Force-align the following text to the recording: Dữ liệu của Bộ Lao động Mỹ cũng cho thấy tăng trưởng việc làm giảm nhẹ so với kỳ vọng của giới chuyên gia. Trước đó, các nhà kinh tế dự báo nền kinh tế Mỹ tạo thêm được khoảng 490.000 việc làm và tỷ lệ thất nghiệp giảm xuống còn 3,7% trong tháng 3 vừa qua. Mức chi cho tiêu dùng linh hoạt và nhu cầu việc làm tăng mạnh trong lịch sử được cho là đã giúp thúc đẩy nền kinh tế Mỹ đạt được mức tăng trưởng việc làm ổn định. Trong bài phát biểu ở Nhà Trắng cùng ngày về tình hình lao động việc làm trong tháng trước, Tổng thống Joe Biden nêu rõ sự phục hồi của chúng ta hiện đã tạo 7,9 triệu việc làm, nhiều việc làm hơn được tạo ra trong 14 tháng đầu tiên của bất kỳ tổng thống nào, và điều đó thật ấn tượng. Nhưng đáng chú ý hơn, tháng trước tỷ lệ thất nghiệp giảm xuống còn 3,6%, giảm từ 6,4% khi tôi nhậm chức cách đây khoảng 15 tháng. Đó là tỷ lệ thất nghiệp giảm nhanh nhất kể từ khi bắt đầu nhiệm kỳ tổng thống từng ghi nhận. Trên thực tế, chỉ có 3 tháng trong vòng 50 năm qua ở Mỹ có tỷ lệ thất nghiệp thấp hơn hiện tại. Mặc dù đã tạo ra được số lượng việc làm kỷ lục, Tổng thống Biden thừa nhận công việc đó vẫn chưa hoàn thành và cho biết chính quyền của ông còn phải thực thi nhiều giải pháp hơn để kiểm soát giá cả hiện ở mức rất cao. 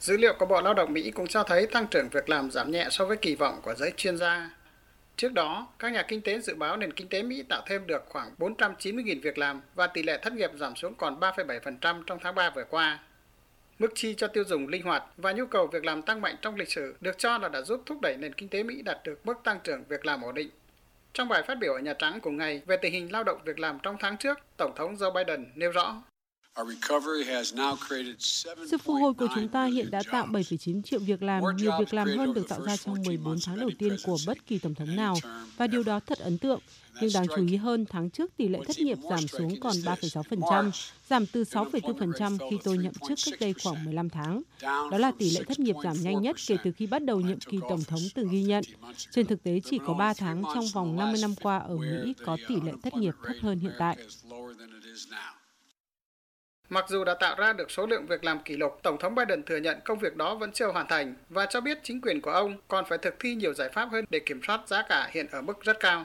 Dữ 0.00 0.16
liệu 0.16 0.34
của 0.38 0.46
Bộ 0.46 0.60
Lao 0.60 0.74
động 0.74 0.92
Mỹ 0.92 1.10
cũng 1.10 1.26
cho 1.26 1.42
thấy 1.42 1.66
tăng 1.66 1.86
trưởng 1.86 2.08
việc 2.08 2.28
làm 2.28 2.50
giảm 2.50 2.70
nhẹ 2.70 2.86
so 2.90 3.04
với 3.04 3.16
kỳ 3.16 3.34
vọng 3.34 3.60
của 3.62 3.74
giới 3.74 3.92
chuyên 3.96 4.16
gia. 4.16 4.50
Trước 5.16 5.32
đó, 5.32 5.68
các 5.78 5.92
nhà 5.92 6.02
kinh 6.02 6.20
tế 6.20 6.40
dự 6.40 6.54
báo 6.54 6.76
nền 6.76 6.92
kinh 6.92 7.08
tế 7.08 7.22
Mỹ 7.22 7.42
tạo 7.48 7.62
thêm 7.66 7.86
được 7.86 8.04
khoảng 8.08 8.34
490.000 8.38 9.20
việc 9.22 9.38
làm 9.38 9.60
và 9.74 9.86
tỷ 9.86 10.02
lệ 10.02 10.18
thất 10.22 10.32
nghiệp 10.32 10.50
giảm 10.54 10.76
xuống 10.76 10.94
còn 10.94 11.20
3,7% 11.20 12.02
trong 12.06 12.18
tháng 12.22 12.34
3 12.34 12.50
vừa 12.50 12.64
qua. 12.64 12.98
Mức 13.78 13.92
chi 13.94 14.14
cho 14.14 14.26
tiêu 14.26 14.44
dùng 14.44 14.68
linh 14.68 14.82
hoạt 14.82 15.02
và 15.16 15.32
nhu 15.32 15.46
cầu 15.46 15.66
việc 15.66 15.84
làm 15.84 16.02
tăng 16.02 16.20
mạnh 16.20 16.36
trong 16.42 16.56
lịch 16.56 16.72
sử 16.72 16.94
được 17.00 17.18
cho 17.18 17.38
là 17.38 17.48
đã 17.48 17.62
giúp 17.62 17.82
thúc 17.86 18.00
đẩy 18.02 18.16
nền 18.16 18.32
kinh 18.32 18.48
tế 18.48 18.62
Mỹ 18.62 18.82
đạt 18.82 18.98
được 19.04 19.26
mức 19.26 19.34
tăng 19.44 19.60
trưởng 19.64 19.84
việc 19.88 20.06
làm 20.06 20.22
ổn 20.22 20.34
định. 20.34 20.50
Trong 21.12 21.28
bài 21.28 21.42
phát 21.46 21.58
biểu 21.58 21.72
ở 21.72 21.78
Nhà 21.78 21.94
Trắng 21.94 22.20
cùng 22.20 22.36
ngày 22.36 22.62
về 22.66 22.76
tình 22.76 22.92
hình 22.92 23.12
lao 23.12 23.24
động 23.24 23.40
việc 23.44 23.58
làm 23.58 23.78
trong 23.82 23.96
tháng 24.00 24.16
trước, 24.16 24.38
Tổng 24.56 24.72
thống 24.76 24.94
Joe 24.94 25.12
Biden 25.12 25.46
nêu 25.54 25.70
rõ 25.70 26.02
sự 28.18 28.78
phục 28.78 28.96
hồi 29.00 29.14
của 29.14 29.28
chúng 29.34 29.48
ta 29.48 29.64
hiện 29.64 29.90
đã 29.90 30.02
tạo 30.12 30.26
7,9 30.26 30.82
triệu 30.82 31.00
việc 31.00 31.22
làm, 31.22 31.42
nhiều 31.56 31.72
việc 31.78 31.94
làm 31.94 32.08
hơn 32.08 32.34
được 32.34 32.48
tạo 32.48 32.62
ra 32.62 32.76
trong 32.76 33.02
14 33.02 33.38
tháng 33.46 33.60
đầu 33.60 33.70
tiên 33.78 33.96
của 34.04 34.18
bất 34.26 34.46
kỳ 34.46 34.58
tổng 34.58 34.74
thống 34.74 34.96
nào, 34.96 35.16
và 35.56 35.66
điều 35.66 35.82
đó 35.82 36.00
thật 36.00 36.18
ấn 36.18 36.38
tượng. 36.38 36.60
Nhưng 37.00 37.10
đáng 37.14 37.26
chú 37.36 37.46
ý 37.46 37.56
hơn, 37.56 37.86
tháng 37.90 38.10
trước 38.10 38.36
tỷ 38.36 38.48
lệ 38.48 38.58
thất 38.66 38.78
nghiệp 38.78 38.98
giảm 39.10 39.28
xuống 39.28 39.60
còn 39.60 39.72
3,6%, 39.72 40.70
giảm 41.08 41.26
từ 41.26 41.42
6,4% 41.42 42.38
khi 42.50 42.56
tôi 42.64 42.78
nhậm 42.78 42.92
chức 43.08 43.18
cách 43.24 43.40
đây 43.40 43.54
khoảng 43.62 43.84
15 43.84 44.08
tháng. 44.10 44.42
Đó 44.62 44.98
là 44.98 45.12
tỷ 45.18 45.30
lệ 45.30 45.42
thất 45.48 45.60
nghiệp 45.60 45.76
giảm 45.84 45.96
nhanh 46.02 46.22
nhất 46.22 46.36
kể 46.46 46.56
từ 46.64 46.72
khi 46.72 46.86
bắt 46.86 47.04
đầu 47.04 47.20
nhiệm 47.20 47.40
kỳ 47.40 47.58
tổng 47.68 47.84
thống 47.84 48.00
từng 48.14 48.28
ghi 48.28 48.42
nhận. 48.42 48.64
Trên 49.10 49.26
thực 49.26 49.42
tế, 49.42 49.60
chỉ 49.64 49.78
có 49.86 49.94
3 49.94 50.14
tháng 50.14 50.42
trong 50.54 50.66
vòng 50.74 50.96
50 50.96 51.20
năm 51.22 51.34
qua 51.42 51.58
ở 51.58 51.76
Mỹ 51.76 52.14
có 52.24 52.36
tỷ 52.48 52.54
lệ 52.60 52.72
thất 52.82 52.94
nghiệp 52.94 53.14
thấp 53.26 53.36
hơn 53.40 53.58
hiện 53.58 53.72
tại. 53.78 53.96
Mặc 56.70 56.84
dù 56.88 57.04
đã 57.04 57.14
tạo 57.14 57.34
ra 57.38 57.52
được 57.52 57.70
số 57.70 57.86
lượng 57.86 58.06
việc 58.06 58.24
làm 58.24 58.42
kỷ 58.42 58.56
lục, 58.56 58.78
Tổng 58.82 58.98
thống 58.98 59.14
Biden 59.14 59.42
thừa 59.42 59.56
nhận 59.56 59.80
công 59.84 59.98
việc 59.98 60.16
đó 60.16 60.34
vẫn 60.34 60.52
chưa 60.52 60.66
hoàn 60.66 60.88
thành 60.88 61.14
và 61.28 61.46
cho 61.46 61.60
biết 61.60 61.78
chính 61.82 62.00
quyền 62.00 62.20
của 62.20 62.30
ông 62.30 62.56
còn 62.68 62.84
phải 62.84 62.98
thực 62.98 63.14
thi 63.20 63.34
nhiều 63.34 63.54
giải 63.54 63.68
pháp 63.68 63.88
hơn 63.92 64.04
để 64.10 64.18
kiểm 64.18 64.40
soát 64.46 64.60
giá 64.66 64.82
cả 64.88 65.08
hiện 65.12 65.26
ở 65.30 65.40
mức 65.40 65.64
rất 65.64 65.80
cao. 65.80 66.04